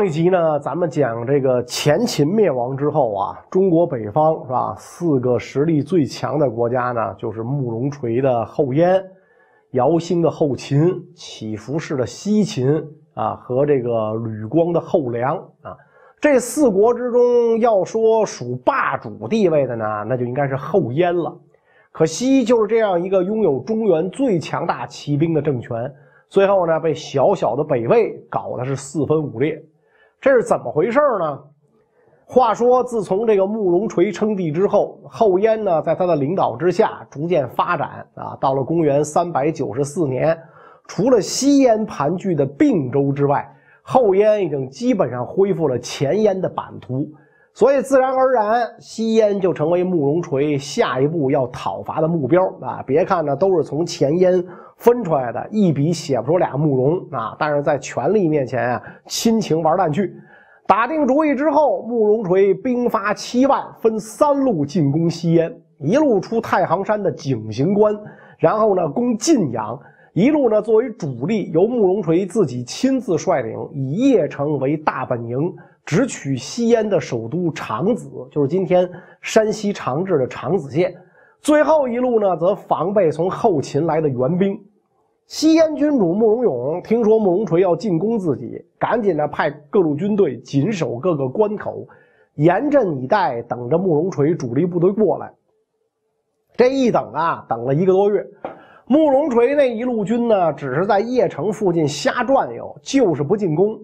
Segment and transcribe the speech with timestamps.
[0.00, 4.74] 上一集呢，咱们讲这个前秦灭亡之后啊，中国北方是吧？
[4.78, 9.04] 四个实力最强的国家呢，就是慕容垂的后燕、
[9.72, 12.82] 姚兴的后秦、乞伏氏的西秦
[13.12, 15.76] 啊，和这个吕光的后梁啊。
[16.18, 21.30] 这四国之中，要说属霸主地位的呢，那就应该是后燕了。
[21.92, 25.92] 可惜就是这样一个拥有中原最强大骑兵的政权。
[26.30, 29.62] 最后呢，被小小的北魏搞的是四分五裂，
[30.20, 31.38] 这是怎么回事呢？
[32.26, 38.36] 话说，自从这个慕容垂称帝之后，后燕呢，在他的领导之下逐渐发展啊。
[38.40, 40.38] 到了公元三百九十四年，
[40.86, 43.50] 除了西燕盘踞的并州之外，
[43.82, 47.08] 后燕已经基本上恢复了前燕的版图，
[47.54, 52.84] 所以自然而然，西燕就成为慕容垂下一步要讨伐的目标啊。
[52.86, 54.44] 别看呢，都是从前燕。
[54.80, 60.12] 分出来的一笔写不出俩慕容啊，但是在权力面前啊，亲情玩烂去。
[60.66, 67.94] 打定主意之后，慕容垂兵发七万，分三路进攻西燕，一路出太行山的井陉关，
[68.38, 69.78] 然后呢攻晋阳，
[70.14, 75.38] 一路呢作为主力，由慕容垂自己亲自率领，以邺城为大本营，
[75.84, 78.88] 直取西燕的首都长子，就是今天
[79.20, 80.94] 山西长治的长子县。
[81.42, 84.58] 最后一路呢，则防备从后秦来的援兵。
[85.30, 91.86] 西燕君主慕容永听说慕容垂要进攻自己，赶紧呢派各路军队紧守各个关口，
[92.34, 95.30] 严阵以待，等着慕容垂主力部队过来。
[96.56, 98.26] 这一等啊，等了一个多月，
[98.88, 103.78] 慕容垂那一路军呢，只是在邺城附近瞎转悠，就是不进攻。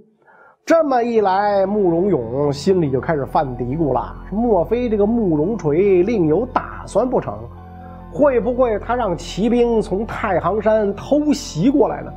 [0.64, 7.38] 这么一来，慕容永心里就开始犯嘀咕了：莫非这个慕容垂另有打算不成？
[8.16, 12.10] 会不会他让骑兵从太行山偷袭过来呢？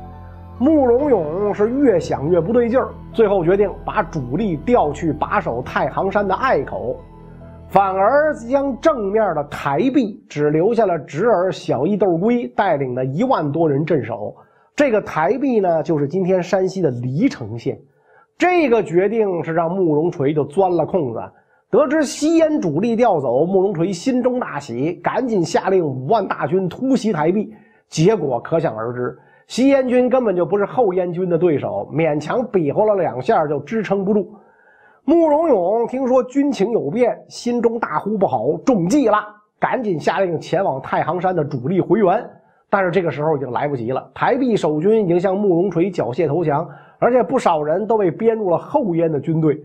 [0.58, 6.96] 慕容永是越想越不对劲儿，最后决定把主力调去把守太行山的隘口，
[7.68, 14.34] 反而将正面的台壁只留下了侄儿小义豆归带领的一万多人镇守。
[14.74, 17.78] 这个台壁呢，就是今天山西的黎城县。
[18.38, 21.20] 这个决定是让慕容垂就钻了空子。
[21.70, 27.54] 得知西燕主力调走，慕容垂心中大喜，赶紧下令五万大军突袭台壁。
[27.88, 29.16] 结果可想而知，
[29.46, 34.34] 西燕军根本就不是后燕军的对手，勉强比划了两下就支撑不住。
[35.04, 39.18] 慕容永听说军情有变，心中大呼不好，中计了，
[39.60, 42.28] 赶紧下令前往太行山的主力回援。
[42.68, 49.60] 但是这个时候已经来不及了，台壁守军已经向慕容垂缴械投降，而且不少人都被编入了后燕的军队。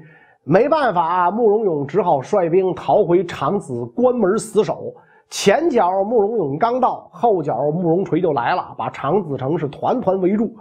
[0.47, 4.93] 没办法，慕容永只好率兵逃回长子关门死守。
[5.27, 10.55] 前脚慕容永刚到，后脚慕容垂就来了，把长子城是团团围住。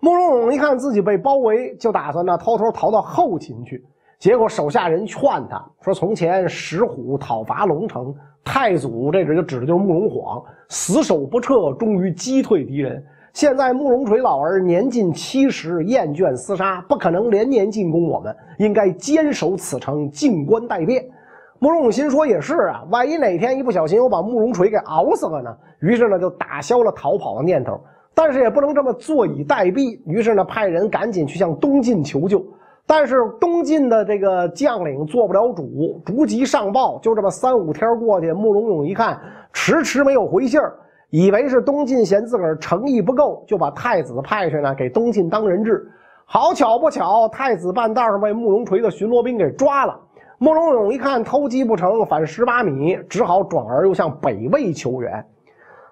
[0.00, 3.86] 慕容永一看自己被包围，就打算呢偷偷逃到后秦去。
[4.18, 8.12] 结果手下人劝他说：“从前石虎讨伐龙城，
[8.42, 13.00] 太祖这就指的就是慕容晃，死守不撤，终于击退敌人。”
[13.32, 21.04] 现在慕容垂老儿年近七十，厌倦厮杀，不可能连年进攻我们，应该坚守此城，静观待变。
[21.60, 25.56] 慕容永心说也是啊，万一哪天一不小心我把慕容垂给熬死了呢？
[25.80, 27.80] 于是呢就打消了逃跑的念头，
[28.14, 32.44] 但是也不能这么坐以待毙，于是呢派人赶紧去向东晋求救。
[32.86, 39.20] 但是东晋的这个将领做不了主，逐级上报，就这么三五天过去，慕容永一看
[39.52, 40.74] 迟迟没有回信儿。
[41.10, 45.86] 以为是东晋嫌自个儿诚意不够，就把太子派去呢，给东晋当人质。
[46.24, 49.98] 好巧不巧，太子半道上被慕容垂的巡逻兵给抓了。
[50.38, 55.24] 慕容永一看偷鸡不成反蚀把米，只好转而又向北魏求援。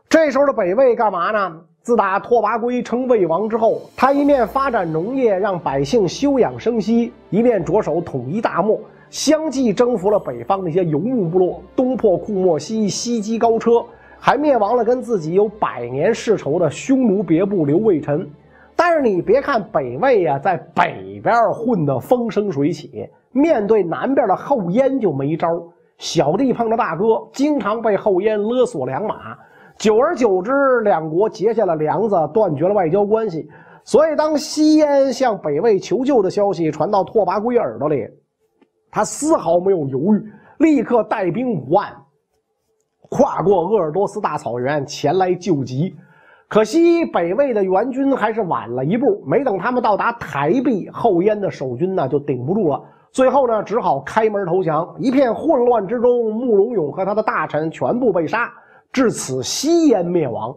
[0.08, 1.60] 这时候的北魏干嘛呢？
[1.82, 8.78] 自打拓跋圭称魏王之后，他一面发展农业，让百姓休养生息，一面着手统一大漠，
[9.10, 13.84] 相继征服了北方那些游牧部落，东破库莫西，西击高车。
[14.20, 18.28] 还灭亡了跟自己有百年世仇的匈奴别部刘卫臣，
[18.76, 25.48] 但是你别看北魏呀，在北边混得风生水起，面对南边的后燕就没招。
[25.98, 29.36] 小弟碰着大哥，经常被后燕勒索粮马，
[29.76, 33.48] 久而久之，两国结下了梁子，断绝了外交关系。
[33.84, 38.06] 所以，当西燕向北魏求救的消息传到拓跋圭耳朵里，
[38.90, 40.24] 他丝毫没有犹豫，
[40.58, 41.90] 立刻带兵五万。
[43.08, 45.94] 跨过鄂尔多斯大草原前来救急，
[46.46, 49.22] 可惜北魏的援军还是晚了一步。
[49.26, 52.82] 没等他们到达台壁，后燕的守军呢就顶不住了。
[53.10, 54.94] 最后呢，只好开门投降。
[54.98, 58.52] 一片混乱之中，慕容永和他的大臣全部被杀，
[58.92, 60.54] 至此西燕灭亡。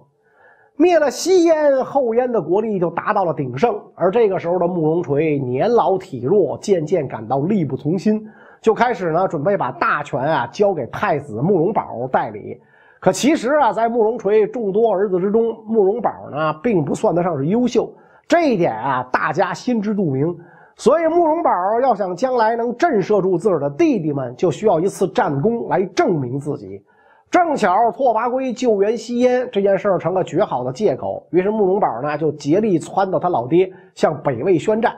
[0.76, 3.74] 灭了西燕，后燕的国力就达到了鼎盛。
[3.96, 8.28] 而这个时候的慕容垂年老体弱，渐渐感到力不从心，
[8.62, 12.62] 就开始呢准备把大权啊交给太子慕容宝代理。
[13.00, 17.92] 可其实啊，在慕容垂众多儿子之中，慕容宝呢并不算得上是优秀，
[18.28, 20.38] 这一点啊大家心知肚明。
[20.76, 26.84] 所以慕容宝要想将来能震慑住自个儿的弟弟们，就需要一次战功来证明自己。
[27.30, 34.96] 正巧拓跋圭救援西燕这件事儿成了绝好的借口，于是慕容宝呢就竭力撺掇他老爹向北魏宣战。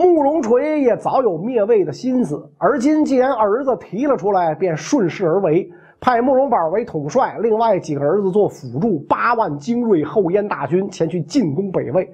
[0.00, 5.70] 慕容垂也早有灭魏的心思，而今既然儿子提了出来，便顺势而为，
[6.00, 12.08] 派慕容宝为统帅，另外几个儿子做辅助，八万精锐后燕大军前去进攻北魏。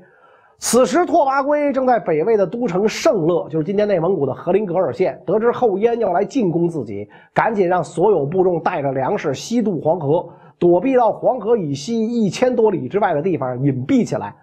[0.59, 5.21] 此时，拓跋圭正在北魏的都城盛乐，就是今天内蒙古的和林格尔县。
[5.27, 10.27] 得知后燕要来进攻自己，赶紧让所有部众带着粮食西渡黄河，
[10.59, 14.35] 躲避到黄河以西一千多里之外的地方隐蔽起来。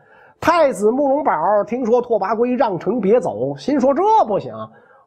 [0.44, 1.34] 太子慕容宝
[1.66, 4.54] 听说拓跋圭让城别走，心说这不行，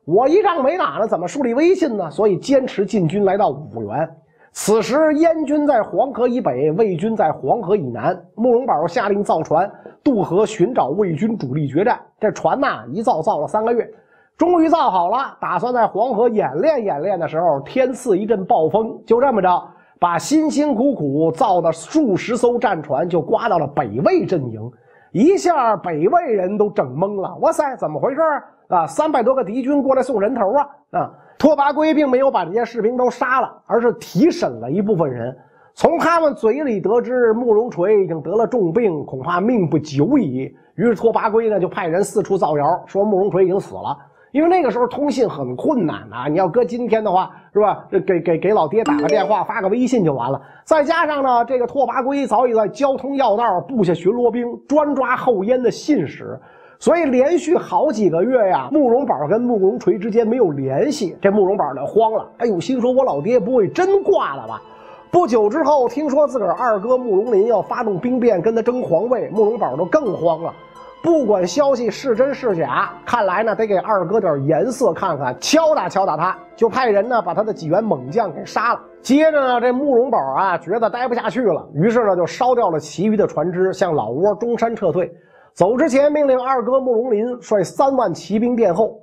[0.06, 2.10] 我一仗没打呢，怎么树立威信呢？
[2.10, 4.16] 所以坚持进军来到五原。
[4.52, 8.18] 此时，燕军在黄河以北，魏军在黄河以南。
[8.34, 9.70] 慕容宝下令造船
[10.02, 12.00] 渡河，寻找魏军主力决战。
[12.18, 13.86] 这船呐，一造造了三个月，
[14.38, 15.36] 终于造好了。
[15.38, 19.62] 打算在黄河演练演练的时候，天赐一阵暴风，就这么着，
[20.00, 24.72] 把辛辛苦苦造的数十艘战船就刮到了北魏阵营。
[25.16, 27.34] 一下，北魏人都整懵了。
[27.36, 28.20] 哇塞，怎么回事
[28.68, 28.86] 啊？
[28.86, 30.68] 三百多个敌军过来送人头啊！
[30.90, 31.10] 啊！
[31.38, 35.34] 拓跋圭并没有把这些士兵都杀了，而是提审了一部分人。
[35.74, 40.54] 从他们嘴里得知慕容垂已经得了重病，恐怕命不久矣。
[40.74, 43.96] 于是拓跋圭呢就派人四处造谣，说慕容垂已经死了。
[44.36, 47.86] 因为那个时候通信很困难啊，你要搁今天的话，是吧？
[47.90, 50.38] 这给给给老爹打个电话，发个微信就完了。
[50.62, 56.38] 再加上呢，这个拓跋圭早已在交通要道布下巡逻兵，专抓后燕的信使。
[56.78, 64.60] 所以连续好几个月呀，慕容宝跟慕容垂之间没有联系，这慕容宝呢慌了，哎呦，心说我老爹不会真挂了吧？
[65.10, 70.52] 不久之后，听说自个儿二哥慕容林要发动兵变跟他争皇位，慕容宝就更慌了。
[71.02, 78.80] 不管消息是真是假，看来呢得给二哥点颜色看看，敲打敲打他，就派人呢把他的几员猛将给杀了。
[79.02, 85.08] 接着呢，这慕容宝啊觉得待不下去了，于是呢就烧掉了其余的船只，向老挝中山撤退。
[85.54, 88.98] 走之前，命令二哥慕容林率三万骑兵殿后。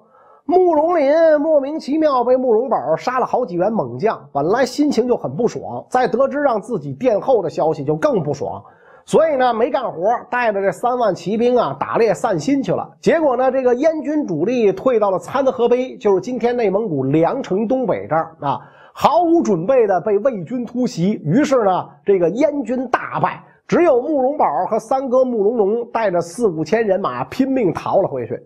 [0.45, 8.61] 慕容林莫名其妙被慕容宝杀了好几员猛将，本来心情就很不爽，再得知让自己殿后的消息就更不爽，
[9.05, 12.89] 所以呢没干活，带着这三万骑兵啊打猎散心去了。
[13.01, 18.59] 结果呢，这个燕军主力退到了参合碑，就是今天内蒙古凉城东北这儿啊，
[18.93, 23.43] 毫无准备的被魏军突袭，于是呢，这个燕军大败。
[23.65, 28.39] 只有慕容宝和三哥慕容龙带着四五千人马拼命逃了回去。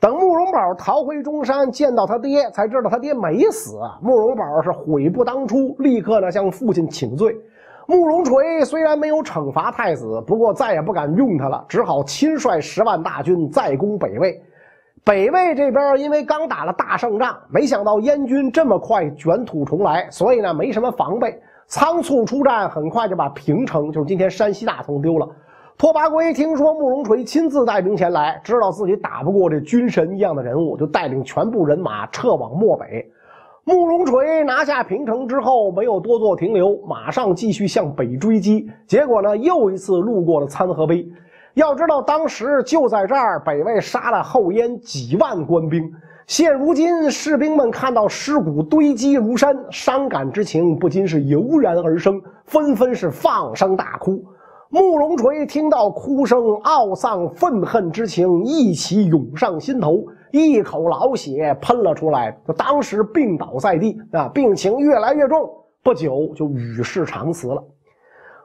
[0.00, 3.78] 等慕容宝逃回中山，见到他爹，才知道他爹没死。
[4.02, 7.34] 慕容宝是悔不当初，立刻呢向父亲请罪。
[7.86, 14.40] 慕容垂虽然没有惩罚太子，不过再也不敢用他了，只好亲率十万大军再攻北魏。
[15.04, 21.38] 北魏这边因为刚打了大胜仗，没想到燕军这么快卷土重来，所以呢没什么防备。
[21.66, 25.28] 仓促出战，很快就把平城，就是今天山西大同丢了。
[25.76, 33.04] 拓跋圭听说慕容垂亲自带兵前来，知道自己打不过这军神一样的人物，就带领全部人马撤往漠北。
[33.66, 38.68] 慕容垂拿下平城之后，没有多做停留，马上继续向北追击。
[38.86, 41.08] 结果呢，又一次路过了参合碑。
[41.54, 45.82] 要知道，当时就在这儿，北魏杀了后燕几万官兵。
[46.26, 54.22] 现如今，士兵们看到尸骨堆积如山，伤感之情不禁是油然而生，纷纷是放声大哭。
[54.68, 60.04] 慕容垂听到哭声，懊丧愤恨之情一起涌上心头，
[60.42, 65.48] 一口老血喷了出来，就当时病倒在地啊，病情越来越重，
[65.82, 67.62] 不久就与世长辞了。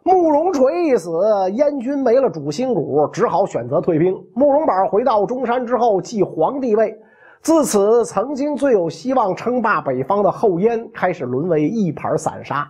[0.03, 1.11] 慕容垂一死，
[1.53, 4.15] 燕军没了主心骨，只好选择退兵。
[4.35, 6.95] 慕容宝回到中山之后，继皇帝位。
[7.41, 12.69] 自此，曾经最有希望称霸北方的后燕，开始沦为一盘散沙。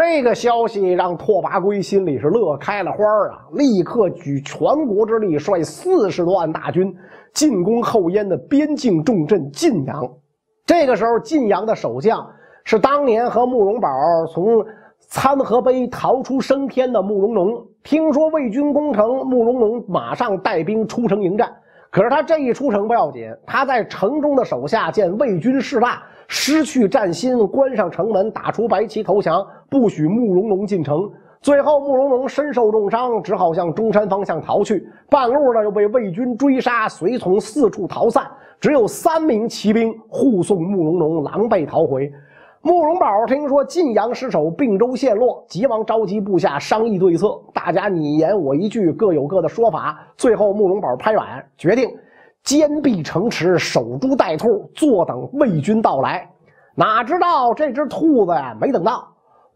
[0.00, 3.42] 这个消息让拓跋圭心里是乐开了花啊！
[3.54, 6.94] 立刻举全国之力，率四十多万大军
[7.34, 10.08] 进攻后燕的边境重镇晋阳。
[10.64, 12.24] 这个时候，晋阳的守将
[12.62, 13.88] 是当年和慕容宝
[14.32, 14.64] 从
[15.00, 17.66] 参合碑逃出升天的慕容龙。
[17.82, 21.52] 听说魏军攻城，慕容龙马上带兵出城迎战。
[21.90, 31.10] 可是他这一出城不要紧，他在城中的手下见魏军势大，失去战心，关上城门，打出白旗投降，不许慕容龙进城。
[31.40, 34.86] 最后慕容荣身受重伤，只好向中山方向逃去。
[35.08, 38.26] 半路呢，又被魏军追杀，随从四处逃散，
[38.60, 42.12] 只有三名骑兵护送慕容荣狼狈逃回。
[42.60, 47.40] 慕容宝听说晋阳失守，并州陷落，急忙召集部下商议对策。
[47.54, 49.98] 大家你言我一句，各有各的说法。
[50.16, 51.88] 最后，慕容宝拍板决定
[52.44, 56.28] 坚壁城池，守株待兔，坐等魏军到来。
[56.74, 59.06] 哪知道这只兔子呀，没等到。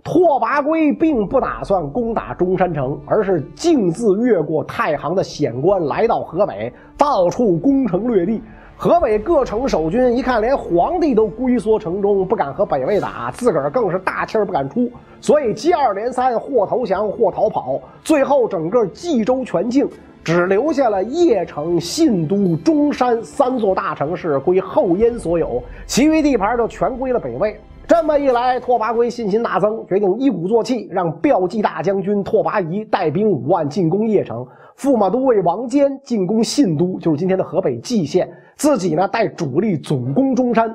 [0.05, 8.43] 拓跋圭并不打算攻打中山城，而是径自越过太行的险关，来到河北，到处攻城略地。
[8.83, 17.81] 河北各城守军一看，连皇帝都龟缩城中，不敢和北魏打，自个儿更是大气儿不敢出，所以接二连三，或投降，或逃跑。
[18.03, 19.89] 最后，整个冀州全境
[20.25, 27.57] 只留下了邺城、信都、中山三座大城市归后燕所有，其余地盘就全归了北魏。
[27.87, 34.47] 这么一来，拓跋圭信心大增，决定一鼓作气，让骠骑大将军拓跋仪带兵五万进攻邺城，
[34.79, 40.75] 驸马都尉王坚进攻信都，就是今天的河北蓟县，自己呢带主力总攻中山。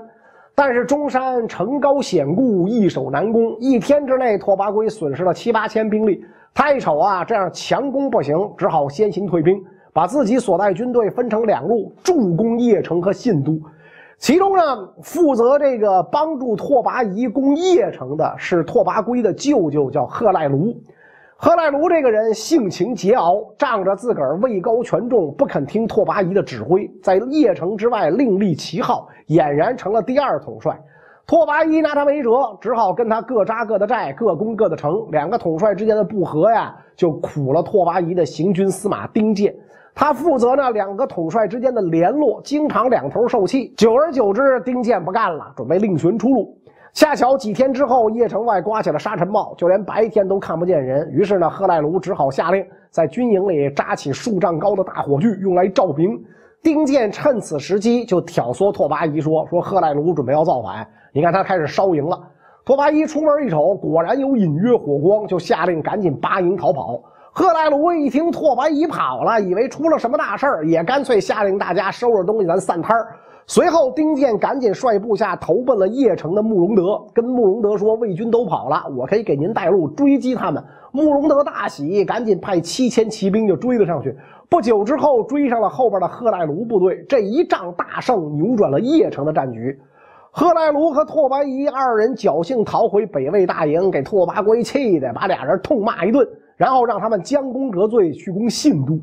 [0.54, 6.24] 但是中山城高险固，易守难攻，一天之内，拓跋圭损失了七八千兵力。
[6.54, 9.60] 他一瞅啊，这样强攻不行，只好先行退兵，
[9.94, 13.60] 把自己所带军队分成两路，助攻邺城和信都。
[14.18, 14.64] 其中呢，
[15.04, 20.76] 负责这个帮助拓跋仪攻邺城的是拓跋圭的舅舅，叫贺赖卢。
[21.36, 30.76] 贺赖卢这个人性情桀骜，仗着自个儿位高权重，不肯听拓跋仪的指挥，在邺城之外另立旗号，俨然成了第二统帅。
[31.28, 35.06] 拓跋仪拿他没辙，只好跟他各扎各的寨，各攻各的城。
[35.12, 39.54] 两个统帅之间的不和呀，就苦了拓跋仪的行军司马丁健。
[40.00, 43.74] 他负责呢两个统帅之间的联络，经常两头受气。
[43.76, 46.56] 久而久之，丁健不干了，准备另寻出路。
[46.94, 51.10] 恰巧几天之后，邺城外刮起了沙尘暴，就连白天都看不见人。
[51.10, 56.16] 于是呢，贺赖卢只好下令在军营里扎起数丈高的大火炬，用来照明。
[56.62, 62.22] 丁健趁此时机就挑唆拓跋仪说：“说贺赖卢准备要造反，你看他开始烧营了。”
[62.64, 67.02] 拓跋仪出门一瞅，果然有隐约火光，就下令赶紧拔营逃跑。
[67.38, 73.16] 贺赖卢一听拓跋仪跑了，以为出了什么大事儿，也干脆下令大家收拾东西，咱散摊儿。
[73.46, 84.18] 随后，丁健赶紧率部下投奔了邺城的慕容德，跟慕容德说：“魏军都跑了，我可以给您带路追击他们。”慕容德大喜，赶紧派七千骑兵就追了上去。
[84.50, 89.80] 不久之后，追上了后边的贺赖卢部队，这一仗大胜，扭转了邺城的战局。
[90.32, 96.28] 贺赖卢和拓跋仪二人侥幸逃回北魏大营，给拓跋圭气的把俩人痛骂一顿。
[96.58, 99.00] 然后让他们将功折罪，去攻信都。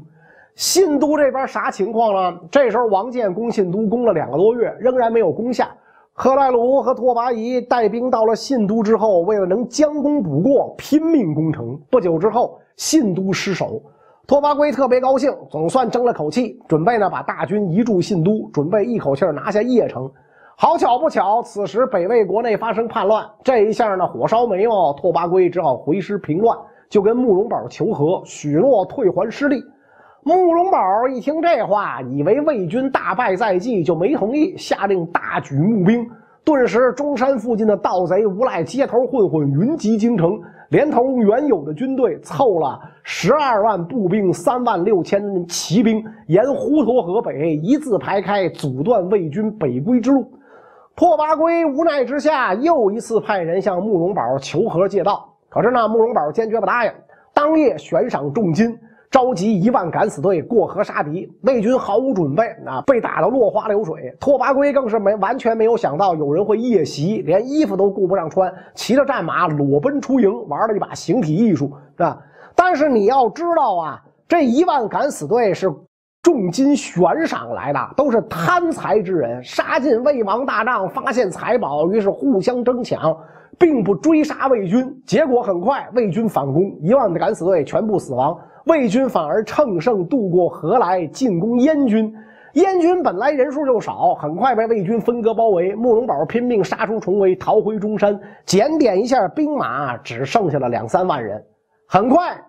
[0.56, 2.38] 信都这边啥情况呢？
[2.50, 5.68] 这时候王建攻信都攻了两个多月，仍然没有攻下。
[6.12, 11.76] 贺来鲁和拓跋仪带兵到了信都之后，为了能将功补过，拼命攻城。
[11.90, 13.82] 不久之后，信都失守。
[14.26, 20.08] 拓跋圭特别高兴，总算争了口气，准备呢把大军移驻信都，准备一口气拿下邺城。
[20.56, 26.56] 好巧不巧，此时北魏国内发生叛乱，这一下呢火烧眉毛，拓跋圭只好回师平乱。
[26.94, 29.60] 就跟慕容宝求和，许诺退还失利。
[30.22, 36.08] 慕容宝一听这话，以为魏军大败在即，就没同意，下令大举募兵。
[36.44, 50.24] 顿时，中山附近的盗贼、无赖、街头混混云集京城，连同原有的军队，凑了十二万步兵、三万六千骑兵，沿滹沱河北一字排开，阻断魏军北归之路。
[50.94, 55.33] 拓跋圭无奈之下，又一次派人向慕容宝求和借道。
[55.54, 56.92] 可是呢，慕容宝坚决不答应。
[57.32, 58.76] 当夜悬赏重金，
[59.08, 61.32] 召集一万敢死队过河杀敌。
[61.42, 64.12] 魏军毫无准备，啊，被打得落花流水。
[64.18, 72.18] 拓跋圭更是没完全没有想到有人会夜袭，连衣服都顾不上穿，骑着战马裸奔出营，玩了一把形体艺术，是吧？
[72.56, 75.72] 但是你要知道啊，这一万敢死队是
[76.20, 83.16] 重金悬赏来的，都是贪财之人，杀进魏王大帐，发现财宝，于是互相争抢。
[83.58, 92.14] 并不追杀魏军，结果很快魏军反攻，一万的敢死队全部死亡，魏军反而乘胜渡过河来进攻燕军。
[92.54, 95.74] 燕军本来人数就少，很快被魏军分割包围。
[95.74, 101.44] 慕容宝拼命杀出重围，逃回中山，检点一下兵马，只剩下了两三万人。
[101.88, 102.40] 很快，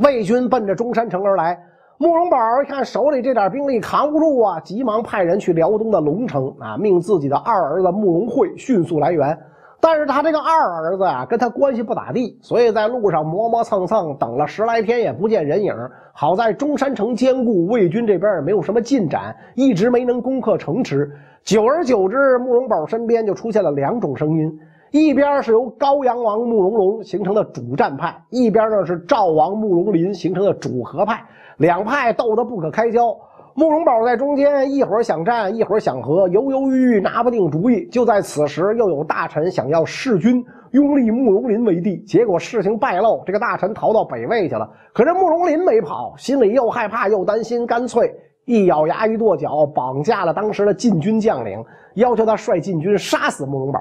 [0.00, 1.58] 魏军奔着中山城而来。
[1.98, 9.38] 慕容宝一看手里这点兵力扛不住啊，急忙派人去辽东的龙城啊，命自己的二儿子慕容慧迅速来援。
[9.80, 15.72] 但是他这个二儿子啊，跟他关系不咋地，所以在路上磨磨蹭蹭，等了十来天也不见人影。
[16.12, 21.08] 好在中山城坚固，魏军这边也没有什么进展，一直没能攻克城池。
[21.44, 24.58] 久而久之，慕容宝身边就出现了两种声音：
[24.90, 31.24] 一边是由高阳王慕容龙形成的主战派，一边呢是赵王慕容林形成的主和派，
[31.56, 33.16] 两派斗得不可开交。
[33.58, 37.84] 慕容宝在中间，一会儿想战，一会儿想和，犹犹豫豫，拿不定主意。
[37.86, 41.96] 就在此时，又有大臣想要弑君，拥立慕容林为帝。
[42.02, 44.70] 结果事情败露，这个大臣逃到北魏去了。
[44.92, 51.60] 可是慕容林没跑，心里又害怕又担心，干脆一咬牙一跺脚，绑架了当时的禁军将领，
[51.96, 53.80] 要求他率禁军杀死慕容宝。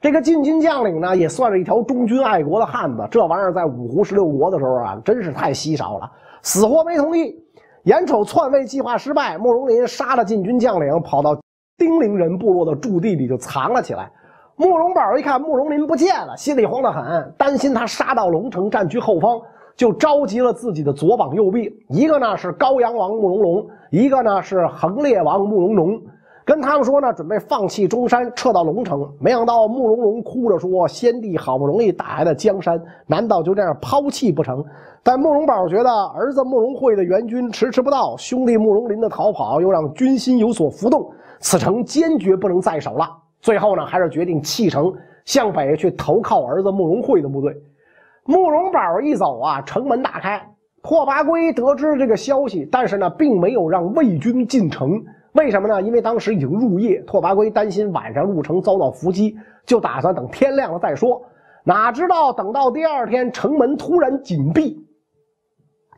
[0.00, 3.06] 这个禁军将领呢，也算是一条忠君爱国的汉子。
[3.10, 7.36] 这玩意儿在五胡十六国的时候啊，真是太稀少了，死活没同意。
[7.84, 11.38] 眼瞅篡位计划失败，慕容林杀了禁军将领，跑到
[11.76, 14.10] 丁陵人部落的驻地里就藏了起来。
[14.56, 19.40] 慕容宝一看慕容林不见了，心里慌得很，担心他杀到龙城占据后方，
[19.76, 26.02] 就召集了自己的左膀右臂，一个呢是高阳王慕容龙，一个呢是横列王慕容龙，
[26.48, 29.06] 跟他们说呢，准备放弃中山，撤到龙城。
[29.20, 34.64] 没想到慕容龙哭着说：“先帝好不容易打下的江山，难道就这样抛弃不成？”
[35.04, 41.06] 但慕容宝觉得儿子慕容慧的援军迟迟不到，兄弟慕容林的逃跑又让军心有所浮动，
[41.38, 43.06] 此城坚决不能再守了。
[43.42, 44.90] 最后呢，还是决定弃城
[45.26, 47.54] 向北去投靠儿子慕容慧的部队。
[48.24, 50.40] 慕容宝一走啊，城门大开。
[50.82, 54.98] 拓跋圭得知这个消息，但是呢，并没有让魏军进城。
[55.38, 55.80] 为什么呢？
[55.80, 61.22] 因为当时已经入夜，拓跋圭担心晚上入城遭到伏击，就打算等天亮了再说。
[61.62, 64.84] 哪知道等到第二天，城门突然紧闭。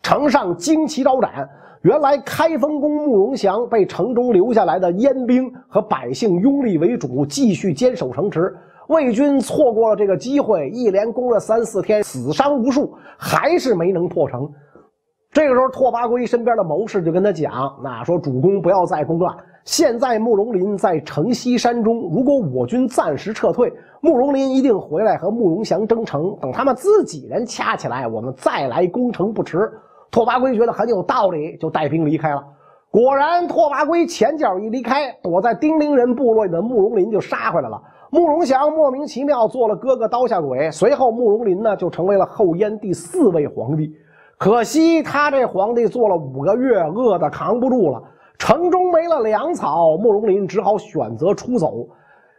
[0.02, 1.48] 城上旌旗招展，
[1.80, 8.54] 原来开封公慕容祥被城中留下来的燕兵和百姓拥立为主，继续坚守城池。
[8.88, 14.46] 魏军错过了这个机会，一连攻了三四天，死伤无数，还是没能破城。
[15.32, 17.52] 这个时候，拓跋圭身边的谋士就跟他讲
[17.84, 26.36] ：“那说主公不要再攻了，现在慕容林在城西山中，如果我军暂时撤退，慕容林一定回来和慕容祥争城。
[26.40, 29.70] 等他们自己人掐起来，我们再来攻城不迟。”
[30.10, 32.42] 拓跋圭觉得很有道理，就带兵离开了。
[32.90, 37.80] 果然，拓跋圭前脚一离开，躲在丁陵人部落里的慕容林就杀回来了。
[38.10, 43.92] 慕容祥莫名其妙做了哥哥刀下鬼，随后慕容林呢就成为了后燕第四位皇帝。
[44.40, 48.02] 可惜他这皇帝做了五个月，饿得扛不住了，
[48.38, 51.86] 城中没了粮草，慕容林只好选择出走。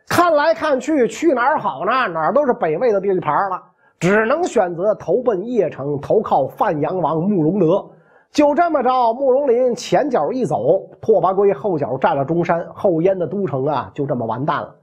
[0.07, 1.91] 看来看去，去哪儿好呢？
[2.11, 3.61] 哪儿都是北魏的地盘了。
[3.99, 7.85] 只能选择投奔邺城，投靠范阳王慕容德。
[8.31, 10.57] 就这么着，慕容林前脚一走，
[10.99, 14.75] 拓跋圭后脚占了中山，后燕的都城啊，就这么完蛋了。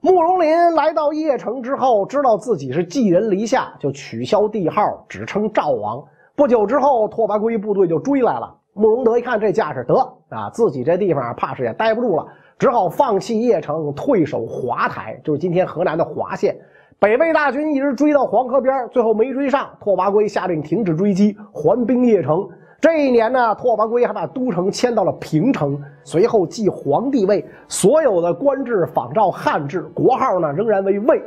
[0.00, 6.04] 慕容林来到邺城之后，知道自己是寄人篱下，就取消帝号，只称赵王。
[6.34, 8.54] 不久之后，拓跋圭部队就追来了。
[8.74, 9.94] 慕容德一看这架势，得
[10.30, 12.26] 啊，自己这地方怕是也待不住了，
[12.58, 16.56] 只好放弃邺城，退守华台，就是今天河南的滑县。
[16.98, 19.68] 北魏大军一直追到黄河边，最后没追上。
[19.78, 22.48] 拓跋圭下令停止追击，还兵邺城。
[22.80, 31.22] 这一年呢，拓跋圭还把都城迁到了平城，随后继皇帝位，所有的官制仿照汉制，国号呢仍然为魏。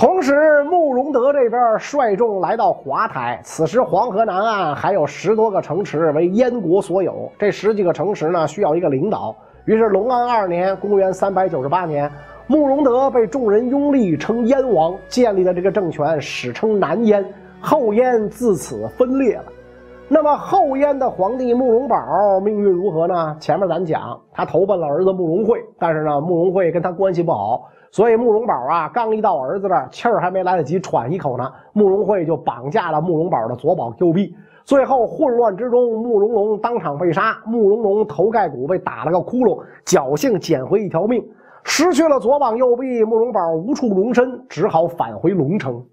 [0.00, 7.30] 同时，慕容德这边率众来到华台，此时黄河南岸还有十多个城池为燕国所有。
[7.38, 9.36] 这十几个城池呢，需要一个领导。
[9.66, 12.10] 于是，隆安二年（公元398年）。
[12.48, 17.22] 慕容德被众人拥立，称燕王，建立的这个政权，史称南燕。
[17.60, 19.44] 后燕自此分裂了。
[20.08, 23.36] 那么后燕的皇帝慕容宝命运如何呢？
[23.38, 34.34] 前面咱讲，他投奔了儿子慕容慧，但是呢，慕容慧跟他关系不好，所以慕容宝啊，刚一到儿子这儿，气儿还没来得及喘一口呢，慕容慧就绑架了慕容宝的左膀右臂。
[34.64, 41.20] 最后混乱之中，慕容龙当场被杀，慕容龙头盖骨被打了个窟窿，侥幸捡回一条命。
[41.64, 45.84] 失去了左膀右臂，慕容宝无处容身，只好返回龙城。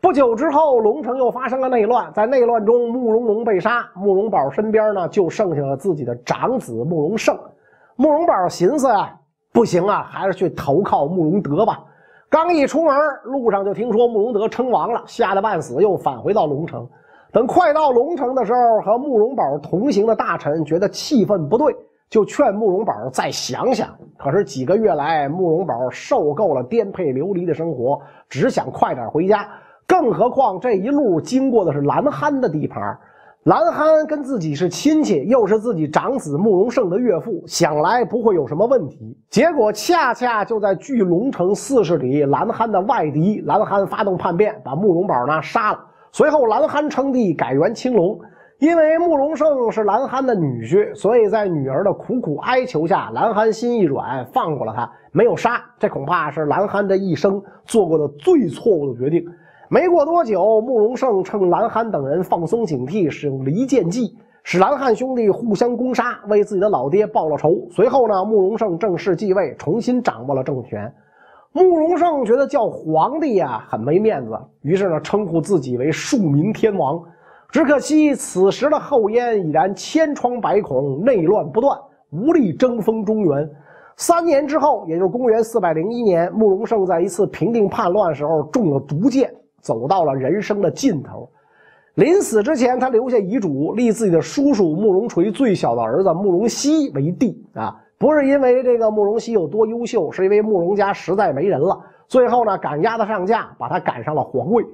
[0.00, 7.36] 不久之后，龙城又发生了内乱，在内乱中，慕容龙被杀，慕容宝身边呢就剩下了自己的长子慕容盛。
[7.96, 9.14] 慕容宝寻思啊，
[9.52, 11.84] 不行啊，还是去投靠慕容德吧。
[12.30, 16.88] 刚一出门，路上就听说慕容德称王了，吓得半死，又返回到龙城。
[17.30, 21.76] 等快到龙城的时候，和慕容宝同行的大臣觉得气氛不对。
[22.08, 23.88] 就劝慕容宝再想想，
[24.18, 29.48] 可是几个月来，慕容宝受够了颠沛流离的生活，只想快点回家。
[29.86, 32.98] 更何况这一路经过的是蓝憨的地盘，
[33.44, 39.18] 蓝憨跟自己是亲戚，又是自己长子慕容盛的岳父，想来不会有什么问题。
[39.30, 45.80] 结果恰恰就在巨龙城四十里，蓝憨的外敌蓝憨发动叛变，把慕容宝呢杀了。
[46.12, 48.16] 随后蓝憨称帝，改元青龙。
[48.60, 55.60] 因为慕容盛是蓝憨的女婿，所以在女儿的苦苦哀求下，蓝憨心一软，放过了他，没有杀。
[55.80, 59.26] 这恐怕是蓝憨这一生做过的最错误的决定。
[59.72, 67.54] 没过多久，慕容盛趁蓝汗等人放松警惕，使用离间计，使蓝汉兄弟互相攻杀，为自己的老爹报了仇。
[67.70, 70.92] 随后呢，慕容盛正式继位，重新掌握了政权。
[71.52, 77.02] 慕容盛觉得叫皇帝呀很没面子，于是呢，称呼自己为庶民天王。
[77.48, 81.78] 只可惜此时的后燕已然千疮百孔，内乱不断，
[82.10, 83.48] 无力争锋中原。
[83.96, 89.32] 三年之后，也就是公元四百零一年，慕容盛在一次平定叛乱时候中了毒箭。
[89.62, 91.30] 走到了人生的尽头，
[91.94, 101.80] 临死之前，他留下遗嘱，立自己的叔叔慕容垂最小的儿子慕容熙为帝啊，不是因为这个慕容熙有多优秀，是因为慕容家实在没人了。
[102.08, 104.66] 最后呢，赶鸭子上架，把他赶上了皇位。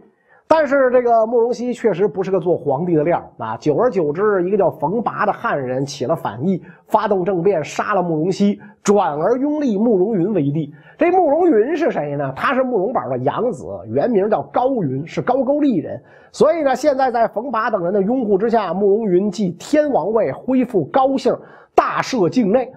[0.50, 3.54] 但是这个慕容熙确实不是个做皇帝的料啊！
[3.58, 10.72] 久而久之，一个叫冯拔的汉人起了反意，发动政变，杀了慕容熙，转而拥立慕容云为帝。
[10.96, 12.32] 这慕容云是谁呢？
[12.34, 16.02] 他是慕容宝的养子，原名叫高云，是高句丽人。
[16.32, 21.36] 所以呢，现在在冯拔等人的拥护之下，慕容云继天王位，恢复高姓，
[21.74, 22.72] 大赦境内，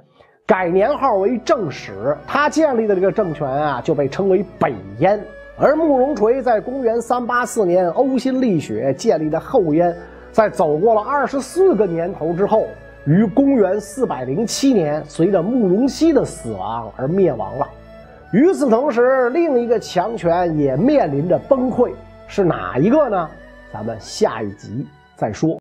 [0.46, 2.18] 改年号为正始。
[2.28, 5.18] 他建立的这个政权啊，就被称为北燕。
[5.64, 9.96] 而慕容垂在公元三八四年呕心沥血建立的后燕，
[10.32, 12.66] 在走过了二十四个年头之后，
[13.06, 17.68] 于公元四百零七年，随着慕容熙的死亡而灭亡了。
[18.34, 21.92] 与此同时，另一个强权也面临着崩溃，
[22.26, 23.30] 是哪一个呢？
[23.72, 25.48] 咱们下一集再说。